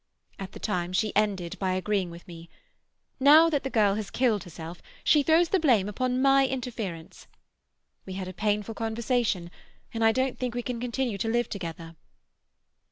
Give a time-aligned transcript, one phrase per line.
[0.39, 2.49] At the time she ended by agreeing with me.
[3.19, 7.27] Now that the girl has killed herself, she throws the blame upon my interference.
[8.07, 9.51] We had a painful conversation,
[9.93, 11.95] and I don't think we can continue to live together."